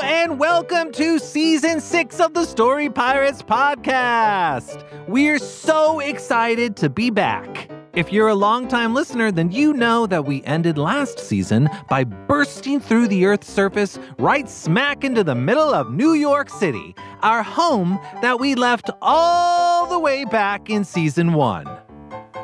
[0.00, 4.84] And welcome to season six of the Story Pirates podcast.
[5.06, 7.70] We're so excited to be back.
[7.92, 12.80] If you're a longtime listener, then you know that we ended last season by bursting
[12.80, 18.00] through the Earth's surface right smack into the middle of New York City, our home
[18.22, 21.66] that we left all the way back in season one.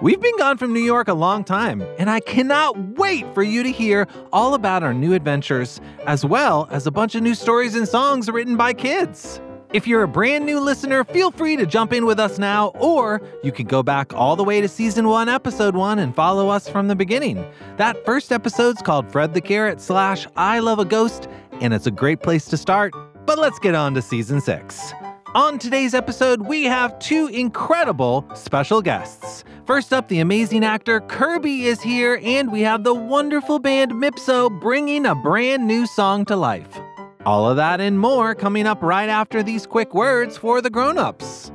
[0.01, 3.65] We've been gone from New York a long time, and I cannot wait for you
[3.65, 7.75] to hear all about our new adventures, as well as a bunch of new stories
[7.75, 9.41] and songs written by kids.
[9.73, 13.21] If you're a brand new listener, feel free to jump in with us now, or
[13.43, 16.69] you can go back all the way to season one, episode one, and follow us
[16.69, 17.45] from the beginning.
[17.77, 21.27] That first episode's called Fred the Carrot slash I Love a Ghost,
[21.61, 22.95] and it's a great place to start.
[23.27, 24.93] But let's get on to season six.
[25.35, 29.45] On today's episode, we have two incredible special guests.
[29.67, 34.49] First up, the amazing actor Kirby is here, and we have the wonderful band Mipso
[34.49, 36.79] bringing a brand new song to life.
[37.27, 41.53] All of that and more coming up right after these quick words for the grown-ups.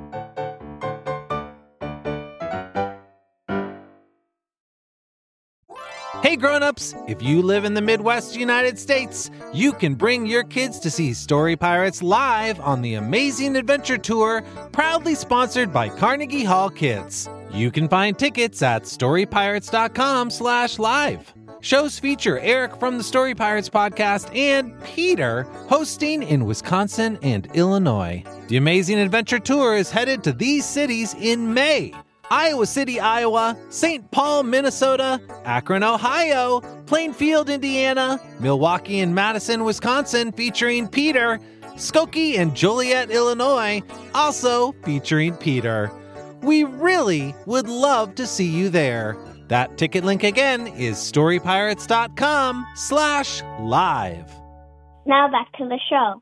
[6.24, 10.80] Hey grown-ups, if you live in the Midwest United States, you can bring your kids
[10.80, 16.70] to see Story Pirates live on the Amazing Adventure Tour, proudly sponsored by Carnegie Hall
[16.70, 17.28] Kids.
[17.52, 21.34] You can find tickets at storypirates.com/live.
[21.60, 28.24] Shows feature Eric from the Story Pirates podcast and Peter hosting in Wisconsin and Illinois.
[28.48, 31.94] The Amazing Adventure Tour is headed to these cities in May.
[32.32, 34.10] Iowa City, Iowa, St.
[34.12, 41.40] Paul, Minnesota, Akron, Ohio, Plainfield, Indiana, Milwaukee and Madison, Wisconsin, featuring Peter,
[41.76, 43.82] Skokie and Joliet, Illinois,
[44.14, 45.92] also featuring Peter.
[46.42, 49.18] We really would love to see you there.
[49.48, 54.32] That ticket link again is storypirates.com slash live.
[55.06, 56.22] Now back to the show.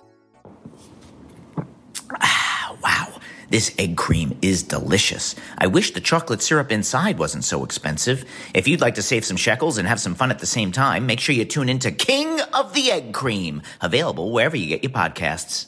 [3.51, 5.35] This egg cream is delicious.
[5.57, 8.25] I wish the chocolate syrup inside wasn't so expensive.
[8.53, 11.05] If you'd like to save some shekels and have some fun at the same time,
[11.05, 14.91] make sure you tune into King of the Egg Cream, available wherever you get your
[14.91, 15.67] podcasts.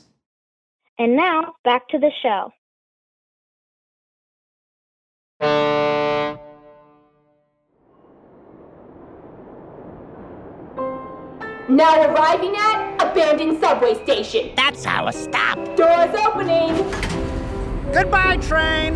[0.98, 2.52] And now back to the show.
[11.70, 14.54] Now arriving at abandoned subway station.
[14.56, 15.58] That's our stop.
[15.76, 17.13] Doors opening.
[17.94, 18.96] Goodbye, train!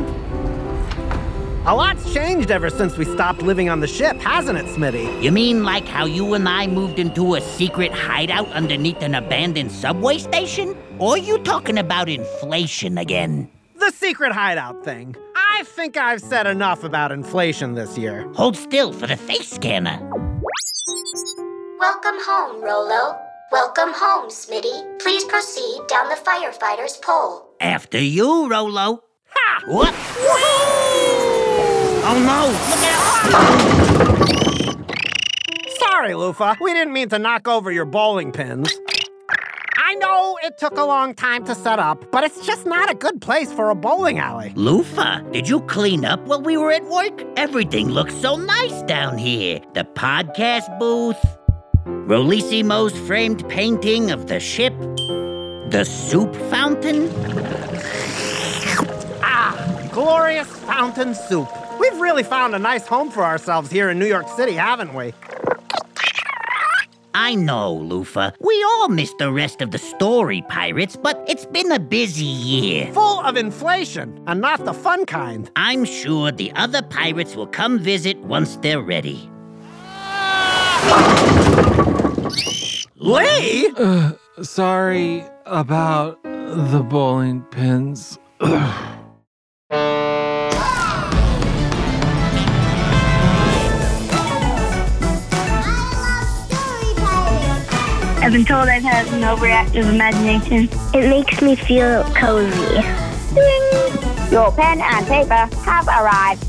[1.68, 5.22] A lot's changed ever since we stopped living on the ship, hasn't it, Smitty?
[5.22, 9.72] You mean like how you and I moved into a secret hideout underneath an abandoned
[9.72, 10.76] subway station?
[10.98, 13.50] Or are you talking about inflation again?
[13.76, 15.16] The secret hideout thing.
[15.36, 18.28] I think I've said enough about inflation this year.
[18.34, 20.00] Hold still for the face scanner.
[21.80, 23.27] Welcome home, Rolo.
[23.50, 25.00] Welcome home, Smitty.
[25.00, 27.48] Please proceed down the firefighter's pole.
[27.62, 29.04] After you, Rolo.
[29.30, 29.64] Ha!
[29.68, 29.94] What?
[32.04, 32.48] Oh no!
[32.70, 32.84] Look
[34.84, 35.78] out!
[35.80, 36.58] Sorry, Lufa.
[36.60, 38.70] We didn't mean to knock over your bowling pins.
[39.78, 42.96] I know it took a long time to set up, but it's just not a
[42.96, 44.52] good place for a bowling alley.
[44.56, 47.24] Lufa, did you clean up while we were at work?
[47.38, 49.62] Everything looks so nice down here.
[49.74, 51.37] The podcast booth,
[51.88, 54.74] Rolissimo's framed painting of the ship,
[55.70, 57.10] the soup fountain.
[59.24, 61.48] Ah, glorious fountain soup.
[61.80, 65.14] We've really found a nice home for ourselves here in New York City, haven't we?
[67.14, 68.34] I know, Lufa.
[68.40, 72.92] We all missed the rest of the story, pirates, but it's been a busy year.
[72.94, 75.50] Full of inflation, and not the fun kind.
[75.56, 79.30] I'm sure the other pirates will come visit once they're ready.
[82.96, 83.72] Lee?
[83.78, 88.20] Uh, sorry about the bowling pins.
[98.28, 100.68] I've been told I've had an overactive imagination.
[100.94, 102.82] It makes me feel cozy.
[103.34, 104.32] Ding!
[104.32, 106.44] Your pen and paper have arrived.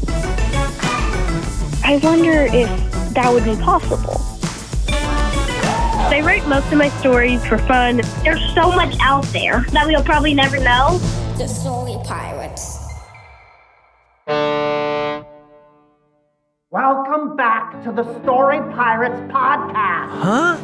[1.84, 4.20] I wonder if that would be possible.
[6.10, 8.00] I write most of my stories for fun.
[8.22, 10.98] There's so much out there that we'll probably never know.
[11.36, 12.76] The Story Pirates.
[16.70, 20.10] Welcome back to the Story Pirates podcast.
[20.20, 20.58] Huh?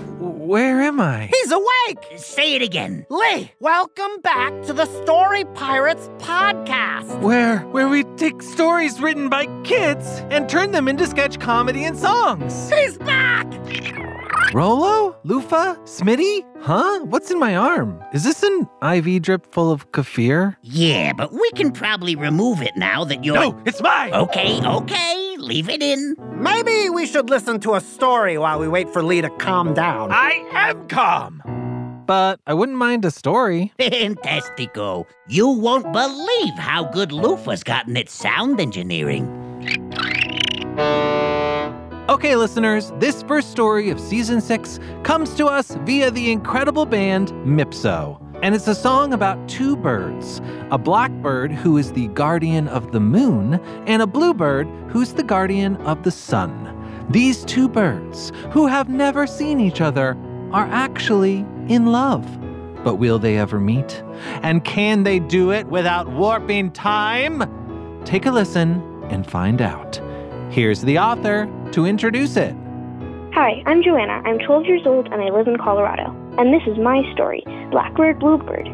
[0.44, 1.30] Where am I?
[1.32, 2.18] He's awake!
[2.18, 3.06] Say it again.
[3.08, 7.18] Lee, welcome back to the Story Pirates podcast.
[7.22, 11.96] Where where we take stories written by kids and turn them into sketch comedy and
[11.96, 12.70] songs.
[12.70, 13.46] He's back!
[14.52, 15.16] Rolo?
[15.24, 15.78] Lufa?
[15.84, 16.44] Smitty?
[16.60, 17.00] Huh?
[17.06, 17.98] What's in my arm?
[18.12, 20.56] Is this an IV drip full of kefir?
[20.60, 23.34] Yeah, but we can probably remove it now that you're.
[23.34, 24.12] No, it's mine!
[24.12, 25.23] Okay, okay.
[25.44, 26.16] Leave it in.
[26.38, 30.10] Maybe we should listen to a story while we wait for Lee to calm down.
[30.10, 31.42] I am calm.
[32.06, 33.70] But I wouldn't mind a story.
[33.78, 35.04] Fantastico.
[35.28, 39.28] You won't believe how good Lufa's gotten at sound engineering.
[42.08, 47.28] Okay, listeners, this first story of season six comes to us via the incredible band
[47.44, 48.18] Mipso.
[48.42, 50.40] And it's a song about two birds
[50.70, 53.54] a blackbird who is the guardian of the moon,
[53.86, 56.70] and a bluebird who's the guardian of the sun.
[57.10, 60.16] These two birds, who have never seen each other,
[60.52, 62.24] are actually in love.
[62.82, 64.02] But will they ever meet?
[64.42, 68.02] And can they do it without warping time?
[68.04, 70.00] Take a listen and find out.
[70.50, 72.54] Here's the author to introduce it.
[73.32, 74.22] Hi, I'm Joanna.
[74.24, 76.23] I'm 12 years old and I live in Colorado.
[76.36, 78.73] And this is my story Blackbird Bluebird.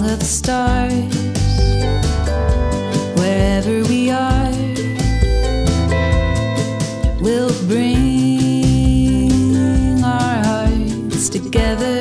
[0.00, 1.14] Song of the stars
[3.18, 4.50] wherever we are,
[7.20, 9.32] we'll bring
[10.02, 12.00] our hearts together.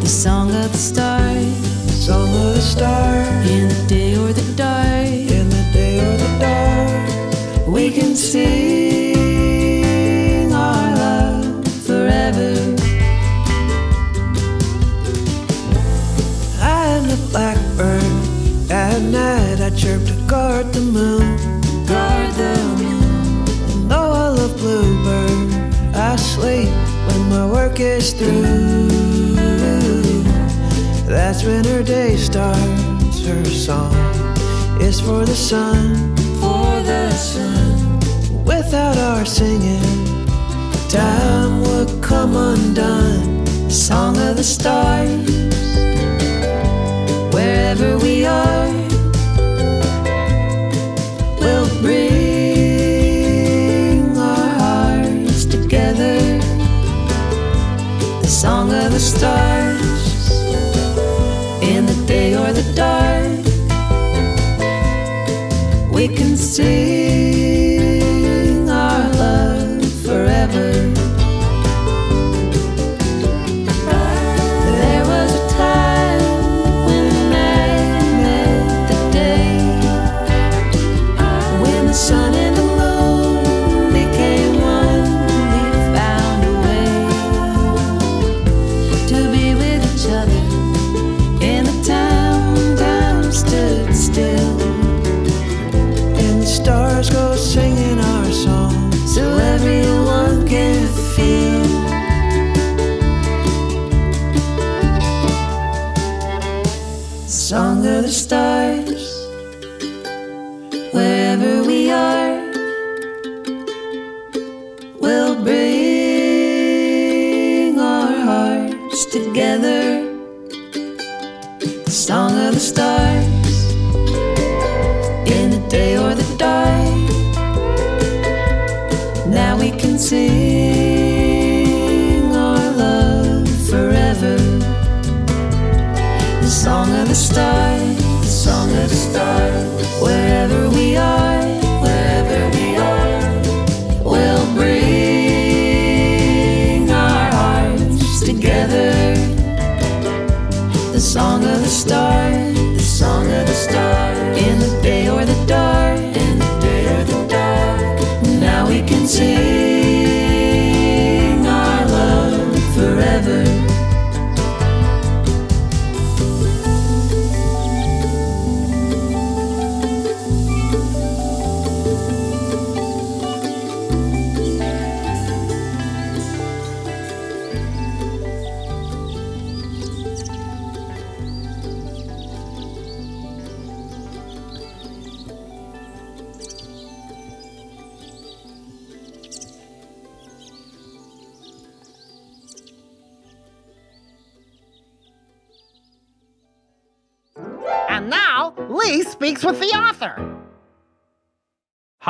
[0.00, 3.16] The song of the stars, Song of the star,
[3.48, 8.87] in the day or the dark, in the day or the dark, we can sing
[27.78, 28.88] work is through.
[31.06, 33.24] That's when her day starts.
[33.24, 33.94] Her song
[34.80, 36.16] is for the sun.
[36.40, 38.00] for the sun.
[38.44, 40.26] Without our singing,
[40.88, 43.46] time would come undone.
[43.70, 45.28] Song of the stars,
[47.34, 48.57] wherever we are,
[66.58, 66.97] we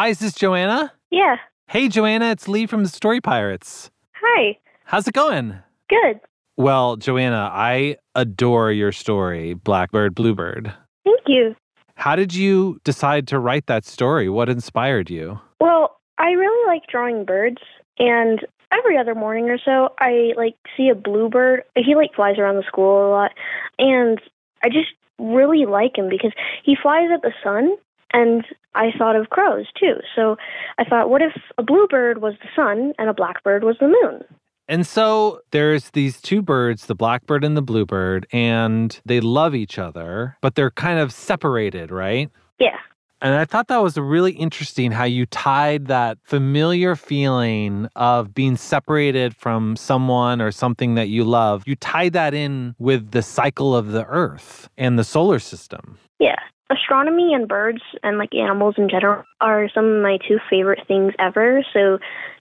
[0.09, 0.91] Hi, is this Joanna?
[1.11, 1.37] Yeah.
[1.67, 3.91] Hey, Joanna, it's Lee from the Story Pirates.
[4.15, 4.57] Hi.
[4.87, 5.59] How's it going?
[5.91, 6.19] Good.
[6.57, 10.73] Well, Joanna, I adore your story, Blackbird Bluebird.
[11.05, 11.55] Thank you.
[11.97, 14.31] How did you decide to write that story?
[14.31, 15.41] What inspired you?
[15.61, 17.61] Well, I really like drawing birds,
[17.99, 18.41] and
[18.73, 21.65] every other morning or so, I like see a bluebird.
[21.77, 23.33] He like flies around the school a lot,
[23.79, 24.19] and
[24.65, 24.89] I just
[25.19, 26.33] really like him because
[26.65, 27.77] he flies at the sun.
[28.13, 29.95] And I thought of crows too.
[30.15, 30.37] So
[30.79, 34.25] I thought, what if a bluebird was the sun and a blackbird was the moon?
[34.69, 39.79] And so there's these two birds, the blackbird and the bluebird, and they love each
[39.79, 42.31] other, but they're kind of separated, right?
[42.59, 42.77] Yeah.
[43.21, 48.57] And I thought that was really interesting how you tied that familiar feeling of being
[48.57, 51.65] separated from someone or something that you love.
[51.67, 55.99] You tied that in with the cycle of the earth and the solar system.
[56.21, 56.39] Yeah.
[56.71, 61.15] Astronomy and birds and like animals in general are some of my two favorite things
[61.19, 61.65] ever.
[61.73, 61.99] So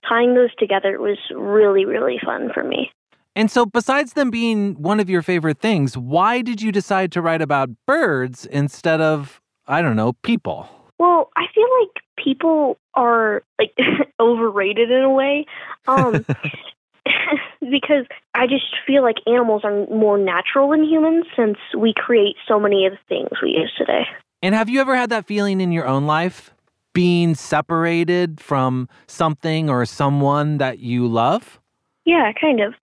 [0.08, 2.92] tying those together was really, really fun for me.
[3.36, 7.22] And so, besides them being one of your favorite things, why did you decide to
[7.22, 10.68] write about birds instead of, I don't know, people?
[10.98, 13.78] Well, I feel like people are like
[14.20, 15.46] overrated in a way.
[15.88, 16.26] Um
[17.62, 22.60] because I just feel like animals are more natural than humans since we create so
[22.60, 24.04] many of the things we use today.
[24.42, 26.54] And have you ever had that feeling in your own life?
[26.94, 31.60] Being separated from something or someone that you love?
[32.06, 32.74] Yeah, kind of.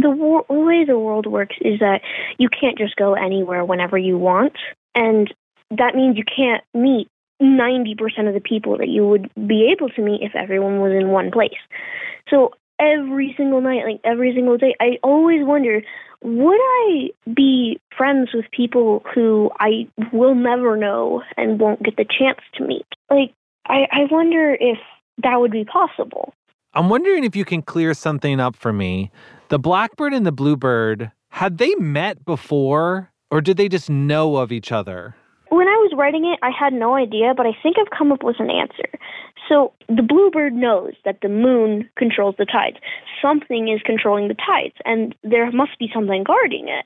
[0.00, 2.00] The wor- way the world works is that
[2.38, 4.54] you can't just go anywhere whenever you want,
[4.94, 5.32] and
[5.70, 7.08] that means you can't meet
[7.42, 11.08] 90% of the people that you would be able to meet if everyone was in
[11.10, 11.58] one place.
[12.28, 15.82] So every single night, like every single day, I always wonder
[16.20, 22.04] would I be friends with people who I will never know and won't get the
[22.04, 22.86] chance to meet?
[23.08, 23.32] Like,
[23.66, 24.78] I, I wonder if
[25.22, 26.34] that would be possible.
[26.74, 29.10] I'm wondering if you can clear something up for me.
[29.48, 34.52] The blackbird and the bluebird, had they met before or did they just know of
[34.52, 35.14] each other?
[35.50, 38.22] When I was writing it, I had no idea, but I think I've come up
[38.22, 38.88] with an answer.
[39.48, 42.76] So the bluebird knows that the moon controls the tides.
[43.22, 46.84] Something is controlling the tides, and there must be something guarding it.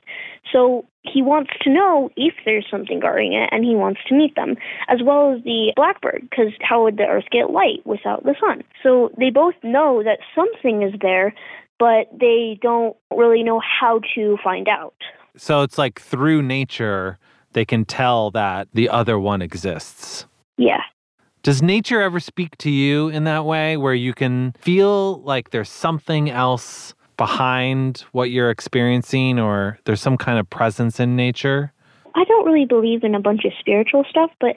[0.53, 4.37] So he wants to know if there's something guarding it, and he wants to meet
[4.37, 4.57] them,
[4.89, 8.63] as well as the blackbird, because how would the earth get light without the sun?
[8.83, 11.35] So they both know that something is there,
[11.81, 14.95] but they don't really know how to find out.
[15.37, 17.19] So it's like through nature,
[17.53, 20.27] they can tell that the other one exists.
[20.57, 20.83] Yeah.
[21.43, 25.71] Does nature ever speak to you in that way where you can feel like there's
[25.71, 31.73] something else behind what you're experiencing or there's some kind of presence in nature?
[32.15, 34.57] I don't really believe in a bunch of spiritual stuff, but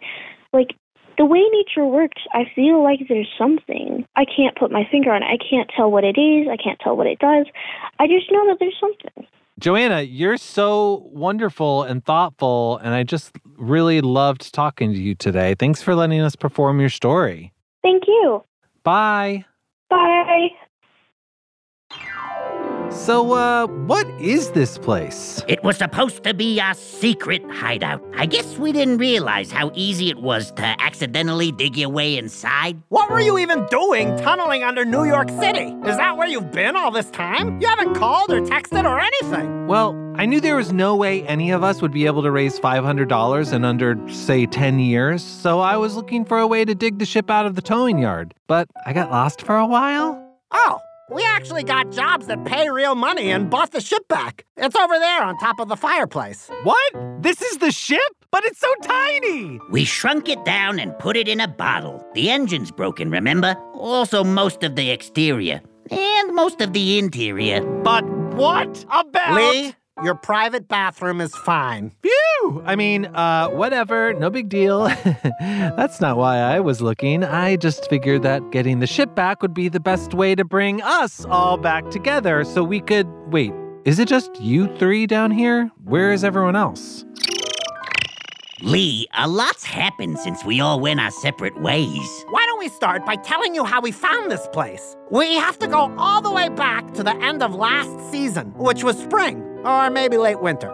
[0.53, 0.75] like
[1.17, 4.05] the way nature works, I feel like there's something.
[4.15, 5.27] I can't put my finger on it.
[5.27, 6.47] I can't tell what it is.
[6.51, 7.47] I can't tell what it does.
[7.99, 9.27] I just know that there's something.
[9.57, 15.55] Joanna, you're so wonderful and thoughtful, and I just really loved talking to you today.
[15.55, 17.53] Thanks for letting us perform your story.
[17.81, 18.43] Thank you.
[18.83, 19.45] Bye.
[19.89, 20.49] Bye.
[22.95, 25.43] So, uh, what is this place?
[25.47, 28.01] It was supposed to be a secret hideout.
[28.15, 32.81] I guess we didn't realize how easy it was to accidentally dig your way inside.
[32.89, 35.75] What were you even doing tunneling under New York City?
[35.85, 37.61] Is that where you've been all this time?
[37.61, 39.67] You haven't called or texted or anything.
[39.67, 42.59] Well, I knew there was no way any of us would be able to raise
[42.59, 46.97] $500 in under, say, 10 years, so I was looking for a way to dig
[46.97, 48.33] the ship out of the towing yard.
[48.47, 50.21] But I got lost for a while.
[50.51, 50.79] Oh,
[51.11, 54.45] we actually got jobs that pay real money and bought the ship back.
[54.57, 56.49] It's over there on top of the fireplace.
[56.63, 56.93] What?
[57.21, 58.01] This is the ship?
[58.31, 59.59] But it's so tiny!
[59.71, 62.05] We shrunk it down and put it in a bottle.
[62.15, 63.55] The engine's broken, remember?
[63.73, 65.61] Also, most of the exterior.
[65.89, 67.61] And most of the interior.
[67.83, 69.35] But what about.
[69.35, 71.91] Lee, your private bathroom is fine.
[72.01, 72.61] Phew!
[72.65, 74.87] I mean, uh, whatever, no big deal.
[75.39, 77.23] That's not why I was looking.
[77.23, 80.81] I just figured that getting the ship back would be the best way to bring
[80.81, 83.07] us all back together so we could.
[83.27, 83.53] Wait,
[83.85, 85.71] is it just you three down here?
[85.83, 87.05] Where is everyone else?
[88.61, 92.25] Lee, a lot's happened since we all went our separate ways.
[92.29, 94.95] Why don't we start by telling you how we found this place?
[95.11, 98.83] We have to go all the way back to the end of last season, which
[98.83, 100.71] was spring, or maybe late winter.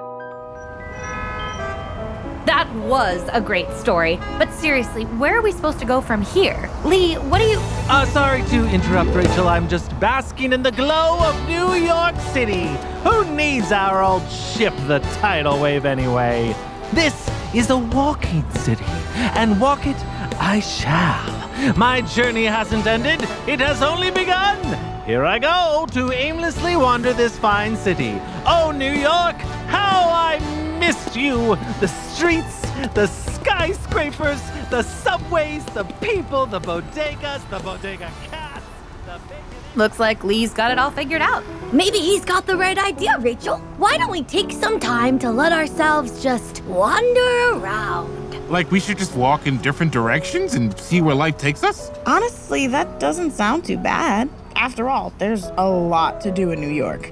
[2.45, 4.17] That was a great story.
[4.37, 6.69] But seriously, where are we supposed to go from here?
[6.83, 7.59] Lee, what do you.
[7.87, 9.47] Uh, sorry to interrupt, Rachel.
[9.47, 12.67] I'm just basking in the glow of New York City.
[13.03, 16.55] Who needs our old ship, the tidal wave, anyway?
[16.93, 19.97] This is a walking city, and walk it
[20.39, 21.75] I shall.
[21.77, 24.90] My journey hasn't ended, it has only begun.
[25.05, 28.21] Here I go to aimlessly wander this fine city.
[28.45, 30.37] Oh, New York, how I
[30.79, 31.55] missed you!
[31.79, 32.61] The streets,
[32.93, 34.39] the skyscrapers,
[34.69, 38.63] the subways, the people, the bodegas, the bodega cats,
[39.07, 39.43] the bacon.
[39.75, 41.43] Looks like Lee's got it all figured out.
[41.73, 43.57] Maybe he's got the right idea, Rachel.
[43.77, 48.51] Why don't we take some time to let ourselves just wander around?
[48.51, 51.89] Like we should just walk in different directions and see where life takes us?
[52.05, 54.29] Honestly, that doesn't sound too bad.
[54.61, 57.11] After all, there's a lot to do in New York.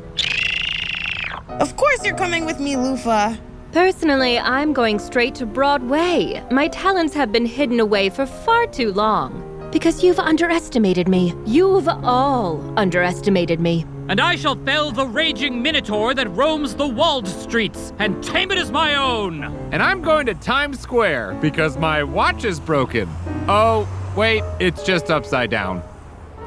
[1.59, 3.39] Of course, you're coming with me, Lufa.
[3.71, 6.43] Personally, I'm going straight to Broadway.
[6.51, 9.43] My talents have been hidden away for far too long.
[9.71, 11.33] Because you've underestimated me.
[11.47, 13.83] You've all underestimated me.
[14.09, 18.59] And I shall fell the raging minotaur that roams the walled streets and tame it
[18.59, 19.43] as my own.
[19.71, 23.09] And I'm going to Times Square because my watch is broken.
[23.47, 25.81] Oh, wait, it's just upside down.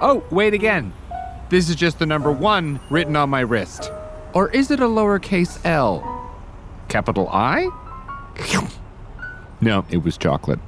[0.04, 0.92] Oh, wait again.
[1.48, 3.92] This is just the number one written on my wrist.
[4.34, 6.02] Or is it a lowercase l?
[6.88, 7.70] Capital I?
[9.60, 10.58] No, it was chocolate.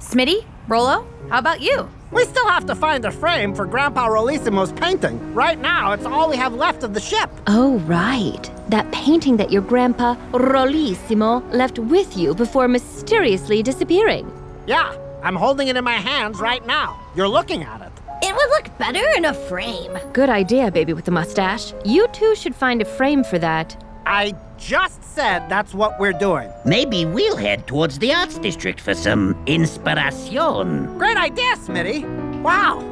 [0.00, 0.44] Smitty?
[0.66, 1.06] Rolo?
[1.28, 1.88] How about you?
[2.10, 5.32] We still have to find a frame for Grandpa Rolissimo's painting.
[5.32, 7.30] Right now, it's all we have left of the ship.
[7.46, 8.50] Oh, right.
[8.68, 14.28] That painting that your grandpa, Rolissimo, left with you before mysteriously disappearing.
[14.66, 17.00] Yeah, I'm holding it in my hands right now.
[17.14, 17.89] You're looking at it.
[18.22, 19.96] It would look better in a frame.
[20.12, 21.72] Good idea, baby with the mustache.
[21.84, 23.82] You two should find a frame for that.
[24.06, 26.50] I just said that's what we're doing.
[26.64, 30.98] Maybe we'll head towards the Arts District for some inspiration.
[30.98, 32.42] Great idea, Smitty.
[32.42, 32.84] Wow.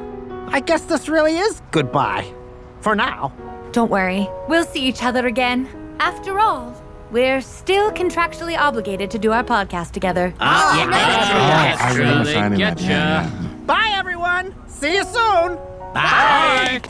[0.48, 2.32] I guess this really is goodbye.
[2.80, 3.32] For now.
[3.72, 5.68] Don't worry, we'll see each other again.
[6.00, 6.74] After all,
[7.10, 10.32] we're still contractually obligated to do our podcast together.
[10.40, 11.38] Oh, yeah, that's true.
[11.38, 12.00] That's I true.
[12.04, 12.78] remember signing that.
[12.78, 12.88] getcha.
[12.88, 13.48] Yeah, yeah.
[13.66, 14.17] Bye, everyone.
[14.80, 15.56] See you soon.
[15.92, 16.80] Bye.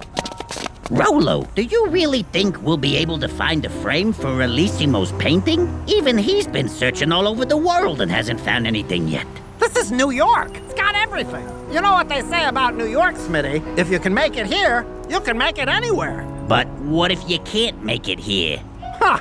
[0.91, 5.83] Rolo, do you really think we'll be able to find a frame for Rolissimo's painting?
[5.87, 9.27] Even he's been searching all over the world and hasn't found anything yet.
[9.59, 10.55] This is New York.
[10.55, 11.49] It's got everything.
[11.73, 13.79] You know what they say about New York, Smitty?
[13.79, 16.27] If you can make it here, you can make it anywhere.
[16.47, 18.63] But what if you can't make it here?
[18.83, 19.21] Huh.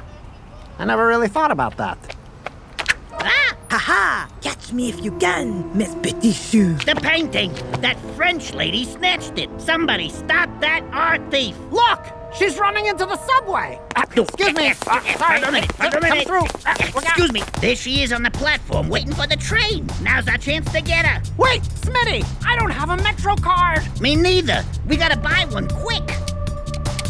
[0.77, 2.16] I never really thought about that.
[3.79, 4.27] Haha!
[4.41, 6.73] Catch me if you can, Miss Petit Chou.
[6.77, 7.53] The painting!
[7.81, 9.49] That French lady snatched it!
[9.61, 11.55] Somebody stop that art thief!
[11.69, 12.07] Look!
[12.35, 13.79] She's running into the subway.
[13.95, 14.69] Uh, excuse me.
[14.69, 14.73] Uh,
[15.15, 15.41] sorry.
[15.41, 16.61] Hold on a minute, hold on a Come through.
[16.65, 17.43] Uh, Uh, Excuse me.
[17.61, 19.87] There she is on the platform waiting for the train.
[20.01, 21.21] Now's our chance to get her.
[21.37, 22.25] Wait, Smitty!
[22.47, 23.81] I don't have a Metro card.
[24.01, 24.65] Me neither.
[24.87, 26.03] We gotta buy one quick.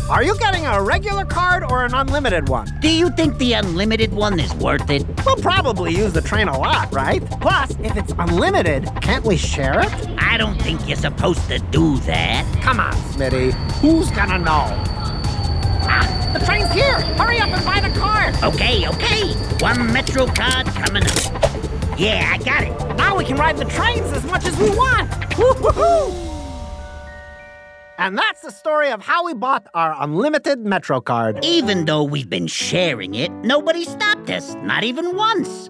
[0.09, 2.65] Are you getting a regular card or an unlimited one?
[2.79, 5.05] Do you think the unlimited one is worth it?
[5.25, 7.21] We'll probably use the train a lot, right?
[7.41, 10.09] Plus, if it's unlimited, can't we share it?
[10.17, 12.45] I don't think you're supposed to do that.
[12.61, 13.51] Come on, Smitty.
[13.81, 14.67] Who's gonna know?
[15.89, 17.01] Ah, the train's here.
[17.17, 18.33] Hurry up and buy the card.
[18.43, 19.33] Okay, okay.
[19.59, 21.99] One Metro card coming up.
[21.99, 22.97] Yeah, I got it.
[22.97, 25.11] Now we can ride the trains as much as we want.
[25.37, 26.26] Woo-hoo-hoo!
[27.97, 31.43] And that's the story of how we bought our unlimited Metro card.
[31.43, 35.69] Even though we've been sharing it, nobody stopped us, not even once.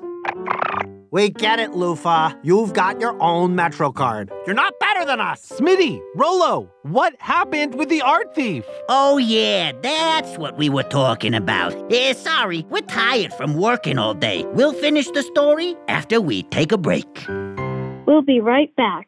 [1.10, 2.38] We get it, Lufa.
[2.44, 4.30] You've got your own Metro card.
[4.46, 5.54] You're not better than us.
[5.56, 8.66] Smitty, Rolo, what happened with the art thief?
[8.90, 11.74] Oh, yeah, that's what we were talking about.
[11.94, 14.44] Eh, sorry, we're tired from working all day.
[14.52, 17.26] We'll finish the story after we take a break.
[18.06, 19.08] We'll be right back.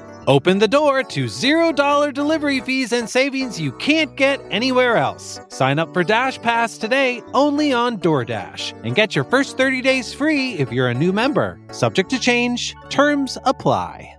[0.27, 5.39] Open the door to $0 delivery fees and savings you can't get anywhere else.
[5.49, 10.13] Sign up for Dash Pass today only on DoorDash and get your first 30 days
[10.13, 11.59] free if you're a new member.
[11.71, 14.15] Subject to change, terms apply.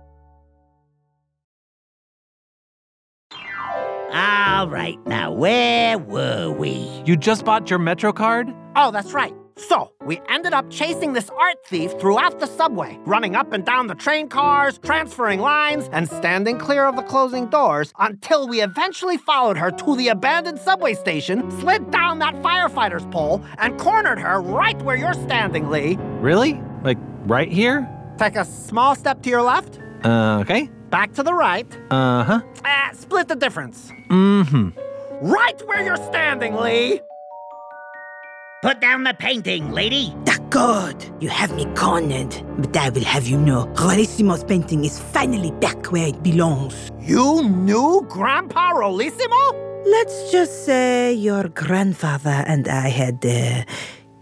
[4.13, 7.03] All right, now where were we?
[7.05, 8.53] You just bought your Metro card?
[8.75, 9.33] Oh, that's right.
[9.55, 13.87] So, we ended up chasing this art thief throughout the subway, running up and down
[13.87, 19.17] the train cars, transferring lines, and standing clear of the closing doors until we eventually
[19.17, 24.41] followed her to the abandoned subway station, slid down that firefighter's pole, and cornered her
[24.41, 25.97] right where you're standing, Lee.
[26.19, 26.59] Really?
[26.83, 27.87] Like right here?
[28.17, 30.69] Take a small step to your left, Uh, okay.
[30.89, 32.41] back to the right, Uh huh.
[32.65, 33.91] ah, split the difference.
[34.09, 34.69] Mm hmm.
[35.21, 36.99] Right where you're standing, Lee!
[38.63, 40.13] Put down the painting, lady.
[40.23, 45.51] D'accord, you have me cornered, but I will have you know, Rolissimo's painting is finally
[45.51, 46.89] back where it belongs.
[47.01, 49.83] You knew Grandpa Rolissimo?
[49.85, 53.65] Let's just say your grandfather and I had uh,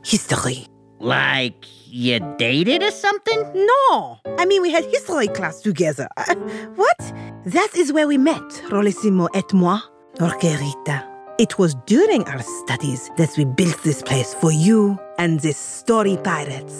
[0.04, 0.66] history.
[0.98, 3.44] Like you dated or something?
[3.54, 6.08] No, I mean we had history class together.
[6.18, 6.34] Uh,
[6.78, 6.98] what?
[7.46, 9.82] That is where we met, Rolissimo et moi,
[10.18, 11.11] Orquerita.
[11.42, 16.16] It was during our studies that we built this place for you and the story
[16.18, 16.76] pirates.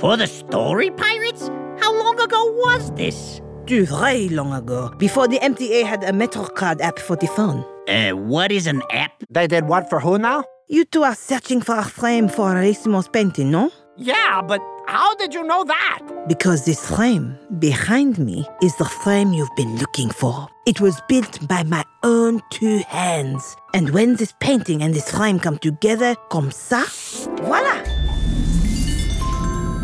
[0.00, 1.48] For the story pirates?
[1.78, 3.42] How long ago was this?
[3.66, 7.62] Too very long ago, before the MTA had a MetroCard app for the phone.
[7.86, 9.12] Uh, what is an app?
[9.28, 10.44] They did what for who now?
[10.66, 13.70] You two are searching for a frame for Arissimo's painting, no?
[13.98, 16.00] Yeah, but how did you know that?
[16.28, 20.48] Because this frame behind me is the frame you've been looking for.
[20.66, 23.56] It was built by my own two hands.
[23.74, 26.84] And when this painting and this frame come together, comme ça,
[27.42, 27.82] voila!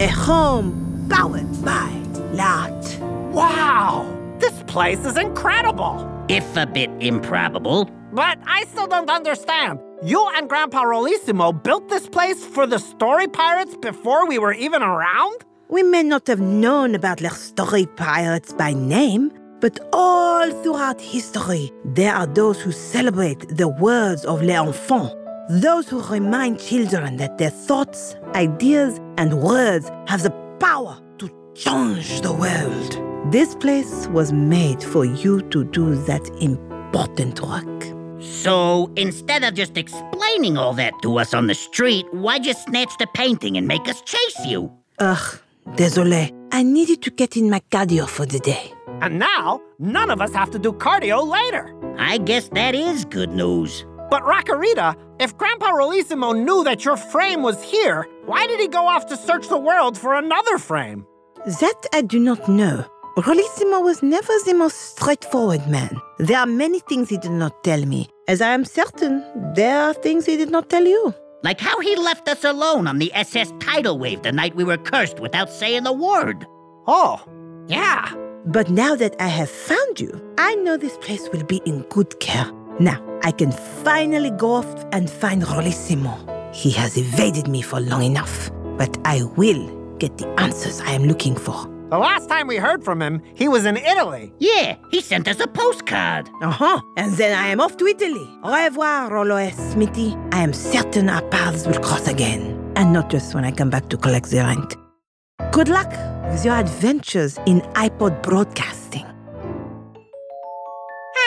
[0.01, 1.91] A home powered by
[2.33, 2.99] l'art.
[3.33, 4.07] Wow!
[4.38, 6.09] This place is incredible!
[6.29, 7.91] If a bit improbable.
[8.12, 9.81] But I still don't understand.
[10.05, 14.83] You and Grandpa Rollissimo built this place for the story pirates before we were even
[14.83, 15.45] around?
[15.69, 21.71] We may not have known about their story pirates by name, but all throughout history,
[21.85, 25.15] there are those who celebrate the words of les enfants,
[25.49, 32.23] those who remind children that their thoughts, ideas, and words have the power to change
[32.23, 33.33] the world.
[33.33, 38.02] This place was made for you to do that important work.
[38.23, 42.97] So instead of just explaining all that to us on the street, why'd you snatch
[42.99, 44.71] the painting and make us chase you?
[44.99, 45.41] Ugh,
[45.75, 46.33] désolé.
[46.53, 48.73] I needed to get in my cardio for the day.
[49.01, 51.75] And now, none of us have to do cardio later.
[51.99, 53.85] I guess that is good news.
[54.11, 58.87] But Racarita, if Grandpa Rollissimo knew that your frame was here, why did he go
[58.87, 61.07] off to search the world for another frame?
[61.47, 62.85] That I do not know.
[63.16, 66.01] Rollissimo was never the most straightforward man.
[66.18, 69.22] There are many things he did not tell me, as I am certain
[69.55, 71.14] there are things he did not tell you.
[71.42, 74.79] Like how he left us alone on the SS Tidal Wave the night we were
[74.79, 76.46] cursed without saying a word.
[76.87, 77.22] Oh,
[77.68, 78.14] yeah.
[78.46, 82.18] But now that I have found you, I know this place will be in good
[82.18, 82.51] care.
[82.81, 83.53] Now, I can
[83.85, 86.55] finally go off and find Rollissimo.
[86.55, 91.05] He has evaded me for long enough, but I will get the answers I am
[91.05, 91.72] looking for.
[91.92, 94.33] The last time we heard from him, he was in Italy.
[94.38, 96.26] Yeah, he sent us a postcard.
[96.40, 96.81] Uh huh.
[96.96, 98.26] And then I am off to Italy.
[98.42, 99.74] Au revoir, Rollo S.
[99.74, 100.16] Smitty.
[100.33, 102.72] I am certain our paths will cross again.
[102.76, 104.74] And not just when I come back to collect the rent.
[105.50, 105.90] Good luck
[106.33, 109.05] with your adventures in iPod broadcasting.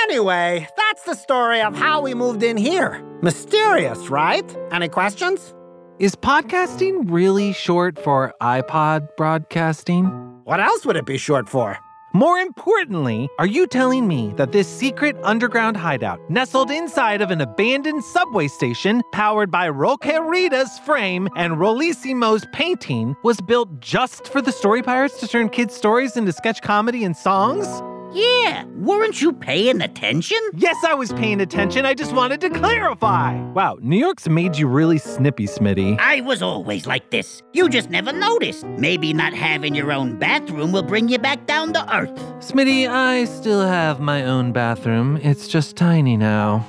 [0.05, 3.03] Anyway, that's the story of how we moved in here.
[3.21, 4.57] Mysterious, right?
[4.71, 5.53] Any questions?
[5.99, 10.34] Is podcasting really short for iPod broadcasting?
[10.45, 11.79] What else would it be short for?
[12.13, 17.41] More importantly, are you telling me that this secret underground hideout, nestled inside of an
[17.41, 24.51] abandoned subway station powered by Roquerita's frame and Rollissimo's painting, was built just for the
[24.51, 27.65] Story Pirates to turn kids' stories into sketch comedy and songs?
[28.15, 30.37] Yeah, weren't you paying attention?
[30.55, 31.85] Yes, I was paying attention.
[31.85, 33.37] I just wanted to clarify.
[33.51, 35.99] Wow, New York's made you really snippy, Smitty.
[35.99, 37.43] I was always like this.
[37.51, 38.63] You just never noticed.
[38.65, 42.15] Maybe not having your own bathroom will bring you back down to earth.
[42.39, 45.17] Smitty, I still have my own bathroom.
[45.17, 46.65] It's just tiny now.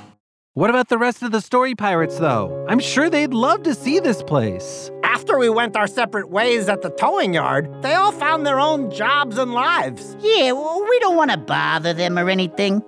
[0.53, 2.65] What about the rest of the story pirates, though?
[2.67, 4.89] I'm sure they'd love to see this place.
[5.27, 8.89] After we went our separate ways at the towing yard, they all found their own
[8.89, 10.15] jobs and lives.
[10.21, 12.81] Yeah, well, we don't want to bother them or anything.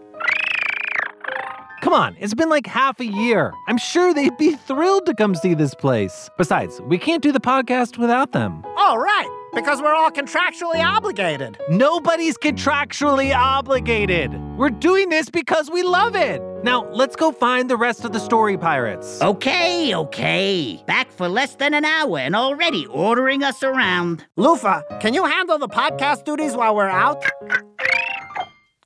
[1.81, 3.51] Come on, it's been like half a year.
[3.67, 6.29] I'm sure they'd be thrilled to come see this place.
[6.37, 8.63] Besides, we can't do the podcast without them.
[8.77, 11.57] Oh, right, because we're all contractually obligated.
[11.69, 14.33] Nobody's contractually obligated.
[14.57, 16.41] We're doing this because we love it.
[16.63, 19.21] Now, let's go find the rest of the story pirates.
[19.21, 20.83] Okay, okay.
[20.85, 24.25] Back for less than an hour and already ordering us around.
[24.37, 27.23] Lufa, can you handle the podcast duties while we're out?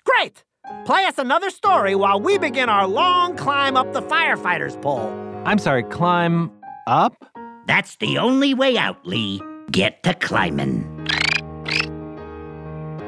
[0.05, 0.43] Great!
[0.85, 5.11] Play us another story while we begin our long climb up the firefighter's pole.
[5.45, 6.51] I'm sorry, climb
[6.87, 7.25] up?
[7.65, 9.41] That's the only way out, Lee.
[9.73, 10.85] Get to climbing.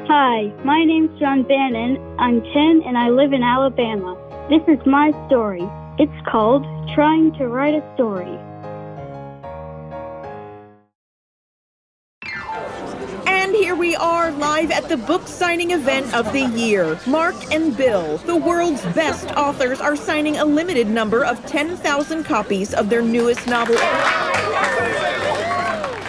[0.08, 1.96] Hi, my name's John Bannon.
[2.18, 4.16] I'm 10 and I live in Alabama.
[4.50, 5.62] This is my story.
[6.00, 8.36] It's called Trying to Write a Story.
[13.28, 16.98] And here we are, live at the book signing event of the year.
[17.06, 22.74] Mark and Bill, the world's best authors, are signing a limited number of 10,000 copies
[22.74, 23.76] of their newest novel.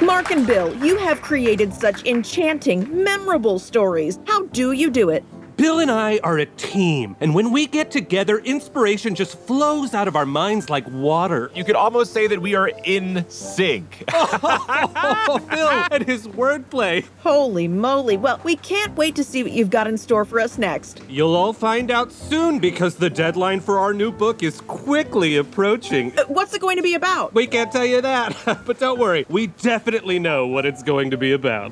[0.07, 4.19] Mark and Bill, you have created such enchanting, memorable stories.
[4.25, 5.21] How do you do it?
[5.57, 10.07] Bill and I are a team, and when we get together, inspiration just flows out
[10.07, 11.49] of our minds like water.
[11.55, 14.03] You could almost say that we are in sync.
[14.13, 17.03] oh, Bill and his wordplay.
[17.21, 18.17] Holy moly.
[18.17, 21.01] Well, we can't wait to see what you've got in store for us next.
[21.09, 26.15] You'll all find out soon because the deadline for our new book is quickly approaching.
[26.19, 27.33] Uh, what's it going to be about?
[27.33, 31.17] We can't tell you that, but don't worry, we definitely know what it's going to
[31.17, 31.71] be about.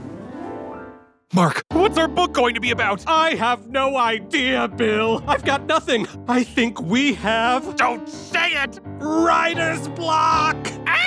[1.34, 3.04] Mark, what's our book going to be about?
[3.08, 5.24] I have no idea, Bill.
[5.28, 6.08] I've got nothing.
[6.28, 7.76] I think we have.
[7.76, 8.80] Don't say it!
[9.00, 10.56] Writer's block!
[10.88, 11.02] Ah!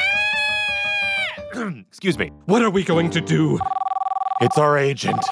[1.88, 2.30] Excuse me.
[2.46, 3.58] What are we going to do?
[4.40, 5.24] It's our agent.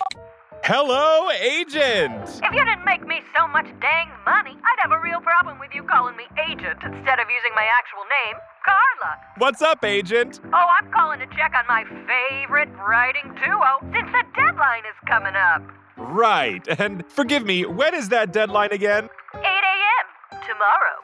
[0.64, 2.42] Hello, agent!
[2.42, 5.70] If you didn't make me so much dang money, I'd have a real problem with
[5.74, 9.16] you calling me agent instead of using my actual name, Carla.
[9.38, 10.40] What's up, agent?
[10.52, 15.34] Oh, I'm calling to check on my favorite writing duo since the deadline is coming
[15.36, 15.62] up.
[15.96, 16.66] Right.
[16.78, 19.08] And forgive me, when is that deadline again?
[19.34, 20.40] 8 a.m.
[20.46, 20.96] tomorrow.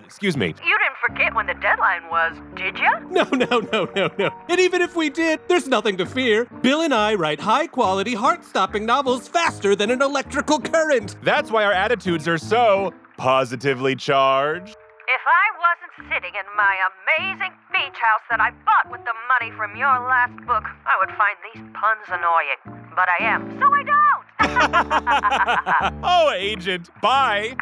[0.04, 0.48] Excuse me.
[0.48, 2.90] You didn't forget when the deadline was, did you?
[3.10, 4.30] No, no, no, no, no.
[4.48, 6.44] And even if we did, there's nothing to fear.
[6.62, 11.16] Bill and I write high quality, heart stopping novels faster than an electrical current.
[11.22, 14.76] That's why our attitudes are so positively charged.
[15.12, 19.50] If I wasn't sitting in my amazing beach house that I bought with the money
[19.56, 22.60] from your last book, I would find these puns annoying.
[22.94, 24.24] But I am, so I don't.
[26.04, 27.56] oh, agent, bye.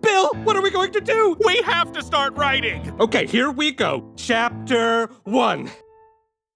[0.00, 1.36] Bill, what are we going to do?
[1.44, 2.90] We have to start writing.
[2.98, 4.10] Okay, here we go.
[4.16, 5.70] Chapter one.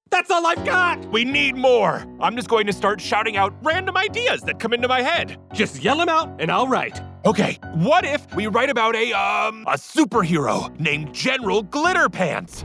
[0.09, 1.05] That's all I've got.
[1.13, 2.07] We need more.
[2.21, 5.37] I'm just going to start shouting out random ideas that come into my head.
[5.53, 7.03] Just yell them out and I'll write.
[7.25, 12.65] Okay, what if we write about a, um, a superhero named General Glitterpants?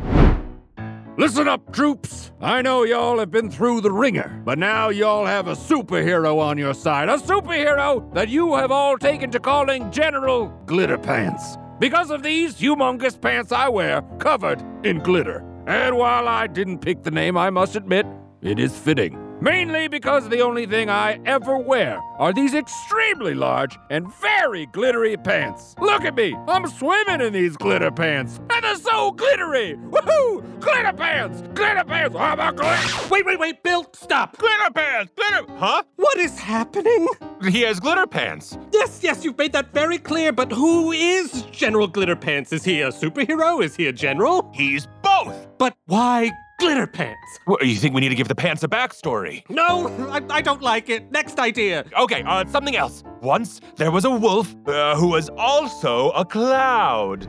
[1.16, 2.32] Listen up, troops.
[2.42, 6.58] I know y'all have been through the wringer, but now y'all have a superhero on
[6.58, 7.08] your side.
[7.08, 11.80] A superhero that you have all taken to calling General Glitterpants.
[11.80, 15.46] Because of these humongous pants I wear, covered in glitter.
[15.68, 18.08] And while I didn't pick the name, I must admit,
[18.42, 19.27] it is fitting.
[19.40, 25.16] Mainly because the only thing I ever wear are these extremely large and very glittery
[25.16, 25.76] pants.
[25.80, 26.36] Look at me!
[26.48, 29.76] I'm swimming in these glitter pants, and they're so glittery!
[29.92, 30.60] Woohoo!
[30.60, 31.44] Glitter pants!
[31.54, 32.16] Glitter pants!
[32.18, 33.10] I'm a glitter!
[33.10, 34.38] Wait, wait, wait, Bill, stop!
[34.38, 35.12] Glitter pants!
[35.16, 35.46] Glitter!
[35.58, 35.84] Huh?
[35.98, 37.08] What is happening?
[37.48, 38.58] He has glitter pants.
[38.74, 42.52] Yes, yes, you've made that very clear, but who is General Glitter Pants?
[42.52, 43.64] Is he a superhero?
[43.64, 44.50] Is he a general?
[44.56, 45.48] He's both.
[45.60, 47.40] But why glitter pants?
[47.46, 49.44] What, you think we need to give the pants a backstory?
[49.50, 51.12] No, I, I don't like it.
[51.12, 51.86] Next idea.
[51.98, 53.04] Okay, uh, something else.
[53.22, 57.28] Once there was a wolf uh, who was also a cloud.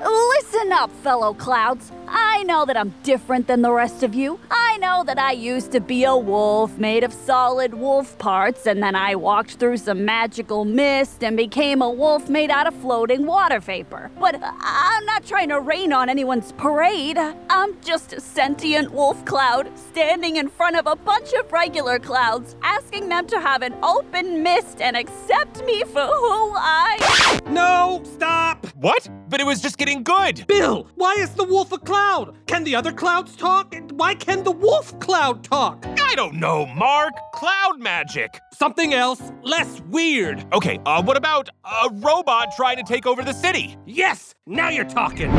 [0.00, 1.92] Listen up, fellow clouds.
[2.08, 4.38] I know that I'm different than the rest of you.
[4.50, 8.82] I know that I used to be a wolf made of solid wolf parts, and
[8.82, 13.26] then I walked through some magical mist and became a wolf made out of floating
[13.26, 14.10] water vapor.
[14.20, 17.18] But I'm not trying to rain on anyone's parade.
[17.50, 22.54] I'm just a sentient wolf cloud standing in front of a bunch of regular clouds,
[22.62, 28.66] asking them to have an open mist and accept me for who I No, stop!
[28.76, 29.08] What?
[29.28, 30.46] But it was just getting good.
[30.46, 32.36] Bill, why is the wolf a cloud?
[32.46, 33.74] Can the other clouds talk?
[33.92, 35.84] Why can the wolf cloud talk?
[36.00, 37.14] I don't know, Mark.
[37.32, 38.40] Cloud magic.
[38.52, 40.44] Something else, less weird.
[40.52, 43.76] Okay, uh, what about a robot trying to take over the city?
[43.86, 45.30] Yes, now you're talking.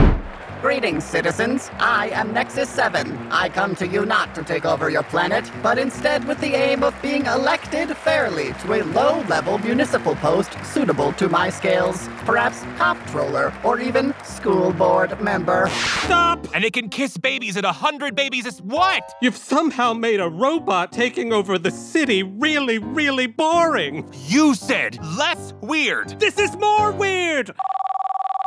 [0.61, 1.69] Greetings, citizens.
[1.77, 3.15] I am Nexus 7.
[3.29, 6.83] I come to you not to take over your planet, but instead with the aim
[6.83, 12.07] of being elected fairly to a low level municipal post suitable to my scales.
[12.25, 15.69] Perhaps comptroller or even school board member.
[15.69, 16.47] Stop!
[16.55, 18.47] And it can kiss babies at a hundred babies.
[18.47, 19.13] Is what?
[19.21, 24.09] You've somehow made a robot taking over the city really, really boring.
[24.25, 26.19] You said less weird.
[26.19, 27.51] This is more weird.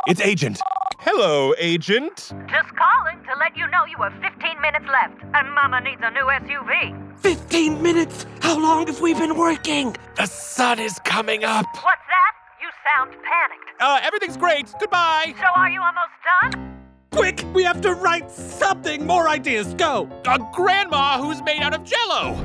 [0.07, 0.59] It's Agent.
[0.99, 2.31] Hello, Agent.
[2.49, 6.09] Just calling to let you know you have 15 minutes left, and Mama needs a
[6.09, 7.19] new SUV.
[7.19, 8.25] 15 minutes?
[8.39, 9.95] How long have we been working?
[10.17, 11.65] The sun is coming up.
[11.83, 12.33] What's that?
[12.61, 13.69] You sound panicked.
[13.79, 14.73] Uh, everything's great.
[14.79, 15.35] Goodbye.
[15.39, 16.11] So are you almost
[16.41, 16.77] done?
[17.13, 19.05] Quick, we have to write something.
[19.05, 19.73] More ideas.
[19.73, 20.07] Go.
[20.25, 22.41] A grandma who's made out of jello.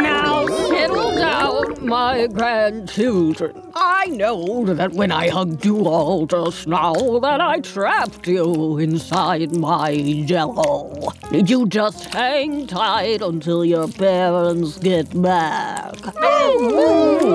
[0.00, 3.62] Now settle down, my grandchildren.
[3.74, 9.54] I know that when I hugged you all just now, that I trapped you inside
[9.54, 11.12] my jello.
[11.30, 15.94] You just hang tight until your parents get back.
[16.16, 17.28] Oh,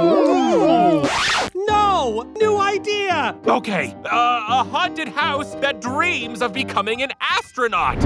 [1.68, 2.34] No!
[2.38, 3.38] New idea!
[3.46, 8.02] Okay, uh, a haunted house that dreams of becoming an astronaut.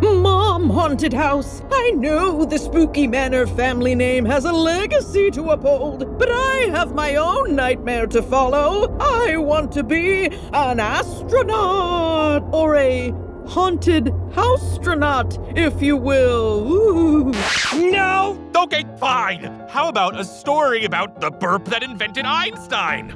[0.00, 1.62] Mom, haunted house.
[1.72, 6.94] I know the Spooky Manor family name has a legacy to uphold, but I have
[6.94, 8.96] my own nightmare to follow.
[9.00, 13.12] I want to be an astronaut or a
[13.48, 16.70] haunted housetronaut, if you will.
[16.70, 17.32] Ooh.
[17.74, 18.38] No!
[18.54, 19.44] Okay, fine.
[19.68, 23.14] How about a story about the burp that invented Einstein?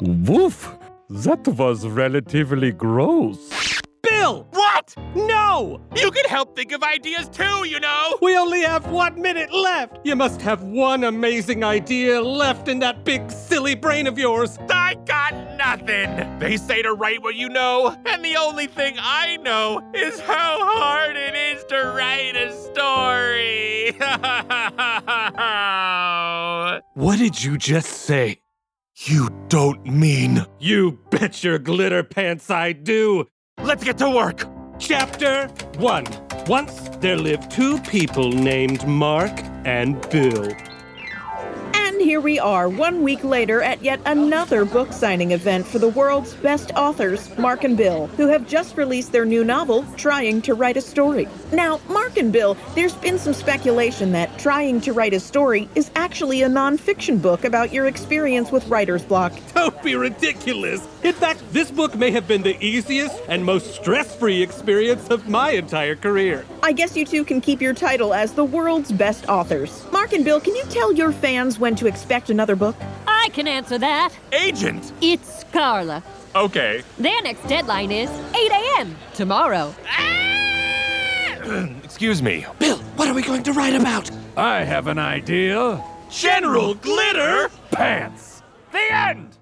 [0.00, 0.74] Woof!
[1.10, 3.80] That was relatively gross.
[4.02, 4.46] Bill!
[5.14, 5.80] No!
[5.96, 8.18] You can help think of ideas too, you know!
[8.22, 9.98] We only have one minute left!
[10.04, 14.58] You must have one amazing idea left in that big, silly brain of yours!
[14.70, 16.38] I got nothing!
[16.38, 20.58] They say to write what you know, and the only thing I know is how
[20.60, 23.96] hard it is to write a story!
[26.94, 28.40] What did you just say?
[29.06, 30.44] You don't mean.
[30.58, 33.26] You bet your glitter pants I do!
[33.62, 34.44] Let's get to work!
[34.78, 35.48] Chapter
[35.78, 36.06] 1
[36.46, 39.32] Once there lived two people named Mark
[39.64, 40.52] and Bill.
[41.74, 45.88] And here we are, one week later, at yet another book signing event for the
[45.88, 50.54] world's best authors, Mark and Bill, who have just released their new novel, Trying to
[50.54, 51.26] Write a Story.
[51.52, 55.90] Now, Mark and Bill, there's been some speculation that Trying to Write a Story is
[55.96, 59.32] actually a nonfiction book about your experience with writer's block.
[59.54, 60.86] Don't be ridiculous!
[61.02, 65.28] In fact, this book may have been the easiest and most stress free experience of
[65.28, 66.44] my entire career.
[66.62, 69.86] I guess you two can keep your title as the world's best authors.
[69.92, 72.74] Mark and Bill, can you tell your fans when to expect another book?
[73.06, 74.10] I can answer that.
[74.32, 74.92] Agent!
[75.00, 76.02] It's Carla.
[76.34, 76.82] Okay.
[76.98, 78.96] Their next deadline is 8 a.m.
[79.14, 79.74] tomorrow.
[79.88, 81.68] Ah!
[81.84, 82.44] Excuse me.
[82.58, 84.10] Bill, what are we going to write about?
[84.36, 85.82] I have an idea.
[86.10, 88.42] General Glitter Pants.
[88.72, 89.37] The end!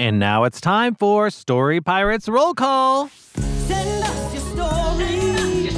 [0.00, 3.10] And now it's time for Story Pirates Roll Call.
[3.34, 5.74] Send us your stories.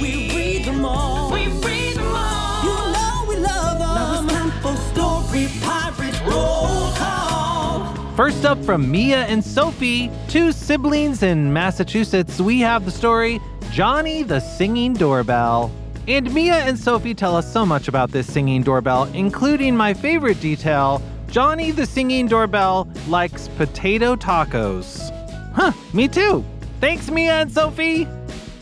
[0.00, 1.32] We read them all.
[1.32, 2.62] We read them all.
[2.62, 3.94] You know we love them.
[3.96, 7.96] Now it's time for Story Pirates Roll Call.
[8.14, 13.40] First up from Mia and Sophie, two siblings in Massachusetts, we have the story
[13.72, 15.72] Johnny the Singing Doorbell.
[16.06, 20.40] And Mia and Sophie tell us so much about this singing doorbell, including my favorite
[20.40, 25.10] detail Johnny the Singing Doorbell likes potato tacos.
[25.54, 26.44] Huh, me too.
[26.80, 28.08] Thanks, Mia and Sophie.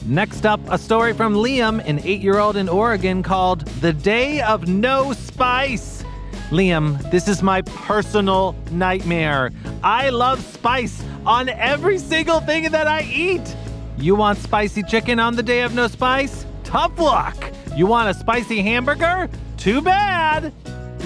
[0.04, 4.40] Next up, a story from Liam, an eight year old in Oregon, called The Day
[4.40, 6.04] of No Spice.
[6.50, 9.52] Liam, this is my personal nightmare.
[9.82, 13.56] I love spice on every single thing that I eat.
[13.98, 16.46] You want spicy chicken on the day of no spice?
[16.64, 17.52] Tough luck.
[17.74, 19.28] You want a spicy hamburger?
[19.56, 20.52] Too bad.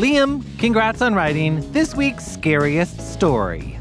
[0.01, 3.79] Liam, congrats on writing this week's scariest story.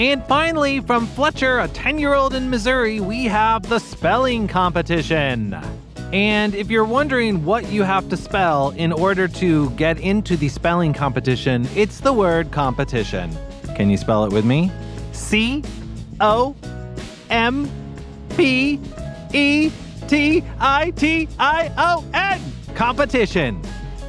[0.00, 5.56] And finally, from Fletcher, a 10 year old in Missouri, we have the spelling competition.
[6.12, 10.48] And if you're wondering what you have to spell in order to get into the
[10.48, 13.30] spelling competition, it's the word competition.
[13.76, 14.72] Can you spell it with me?
[15.12, 15.62] C
[16.18, 16.56] O
[17.30, 17.70] M
[18.30, 18.80] P
[19.32, 19.70] E
[20.08, 22.40] T I T I O N.
[22.74, 23.62] Competition.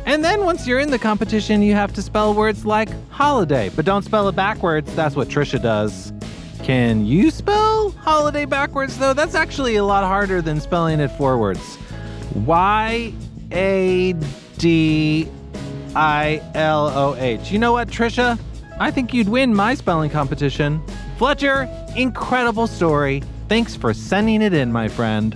[0.06, 3.86] And then once you're in the competition, you have to spell words like holiday, but
[3.86, 4.94] don't spell it backwards.
[4.96, 6.12] That's what Trisha does.
[6.64, 9.14] Can you spell holiday backwards, though?
[9.14, 11.78] That's actually a lot harder than spelling it forwards.
[12.46, 13.14] Y
[13.52, 14.14] A
[14.58, 15.28] D
[15.96, 17.52] I L O H.
[17.52, 18.40] You know what, Trisha?
[18.80, 20.82] I think you'd win my spelling competition.
[21.18, 23.22] Fletcher, incredible story.
[23.48, 25.36] Thanks for sending it in, my friend.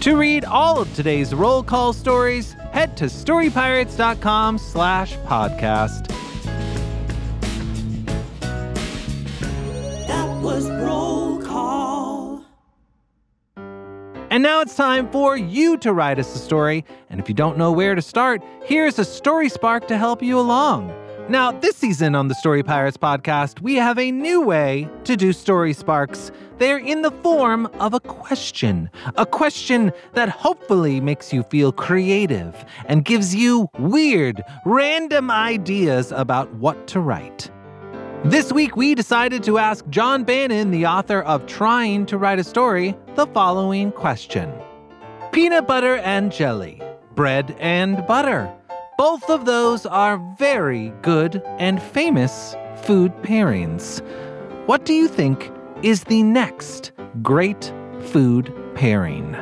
[0.00, 6.08] To read all of today's roll call stories, head to storypirates.com slash podcast.
[10.06, 12.44] That was roll call.
[14.30, 16.84] And now it's time for you to write us a story.
[17.10, 20.38] And if you don't know where to start, here's a story spark to help you
[20.38, 20.90] along.
[21.28, 25.32] Now, this season on the Story Pirates podcast, we have a new way to do
[25.32, 26.32] story sparks.
[26.58, 32.64] They're in the form of a question, a question that hopefully makes you feel creative
[32.86, 37.48] and gives you weird, random ideas about what to write.
[38.24, 42.44] This week, we decided to ask John Bannon, the author of Trying to Write a
[42.44, 44.52] Story, the following question
[45.30, 46.82] Peanut butter and jelly,
[47.14, 48.52] bread and butter.
[48.98, 54.00] Both of those are very good and famous food pairings.
[54.66, 55.50] What do you think
[55.82, 59.34] is the next great food pairing?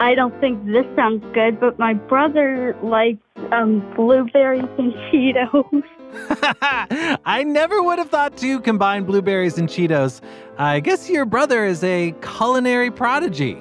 [0.00, 5.82] I don't think this sounds good, but my brother likes um, blueberries and Cheetos.
[7.24, 10.20] I never would have thought to combine blueberries and Cheetos.
[10.56, 13.58] I guess your brother is a culinary prodigy.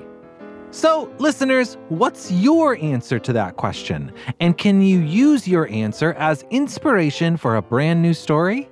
[0.71, 4.11] So, listeners, what's your answer to that question?
[4.39, 8.69] And can you use your answer as inspiration for a brand new story?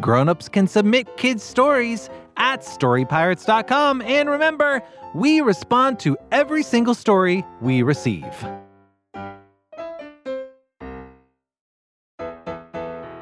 [0.00, 4.82] Grown-ups can submit kids' stories at storypirates.com and remember,
[5.14, 8.46] we respond to every single story we receive.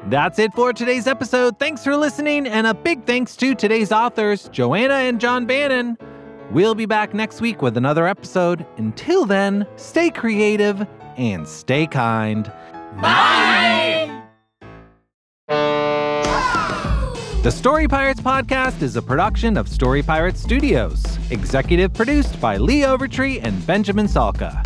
[0.07, 1.57] That's it for today's episode.
[1.57, 5.97] Thanks for listening, and a big thanks to today's authors, Joanna and John Bannon.
[6.51, 8.65] We'll be back next week with another episode.
[8.75, 10.85] Until then, stay creative
[11.15, 12.51] and stay kind.
[13.01, 14.21] Bye!
[15.47, 22.81] The Story Pirates podcast is a production of Story Pirates Studios, executive produced by Lee
[22.81, 24.61] Overtree and Benjamin Salka.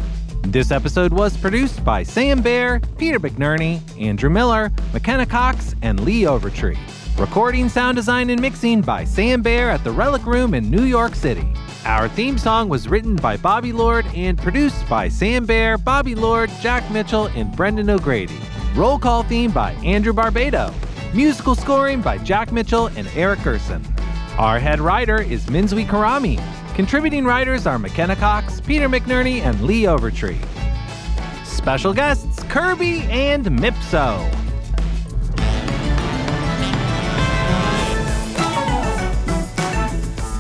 [0.52, 6.22] This episode was produced by Sam Bear, Peter McNerney, Andrew Miller, McKenna Cox, and Lee
[6.22, 6.78] Overtree.
[7.18, 11.16] Recording, sound design, and mixing by Sam Bear at the Relic Room in New York
[11.16, 11.48] City.
[11.86, 16.50] Our theme song was written by Bobby Lord and produced by Sam Bear, Bobby Lord,
[16.62, 18.40] Jack Mitchell, and Brendan O'Grady.
[18.76, 20.74] Roll call theme by Andrew Barbado.
[21.14, 23.86] Musical scoring by Jack Mitchell and Eric Gerson.
[24.38, 26.42] Our head writer is Minzui Karami.
[26.76, 30.38] Contributing writers are McKenna Cox, Peter McNerney, and Lee Overtree.
[31.46, 34.20] Special guests Kirby and Mipso.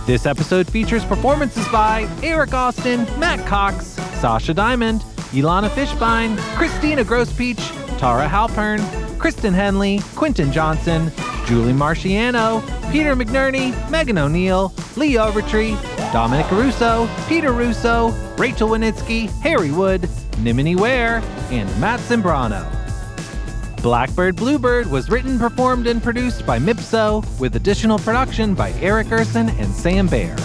[0.05, 3.85] This episode features performances by Eric Austin, Matt Cox,
[4.19, 8.81] Sasha Diamond, Ilana Fishbein, Christina Grosspeach, Tara Halpern,
[9.17, 11.13] Kristen Henley, Quinton Johnson,
[11.45, 12.61] Julie Marciano,
[12.91, 20.09] Peter McNerney, Megan O'Neill, Lee Overtree, Dominic Russo, Peter Russo, Rachel Winitsky, Harry Wood,
[20.39, 22.65] Nimini Ware, and Matt Zimbrano.
[23.83, 29.49] Blackbird Bluebird was written, performed, and produced by Mipso, with additional production by Eric Gerson
[29.59, 30.37] and Sam Bear.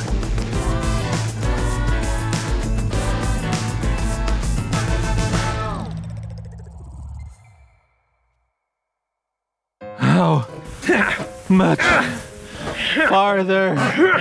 [9.98, 11.78] How oh, much
[13.10, 13.74] farther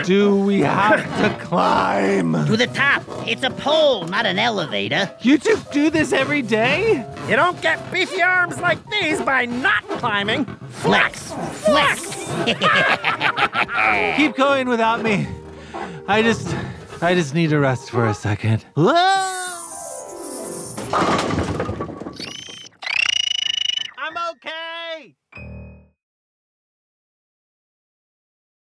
[0.03, 2.33] do we have to climb?
[2.47, 3.03] To the top.
[3.27, 5.15] It's a pole, not an elevator.
[5.21, 7.05] You two do this every day?
[7.27, 10.45] You don't get beefy arms like these by not climbing.
[10.69, 11.31] Flex!
[11.63, 12.15] Flex!
[14.17, 15.27] Keep going without me.
[16.07, 16.55] I just
[17.01, 18.65] I just need to rest for a second.
[18.75, 19.45] Whoa!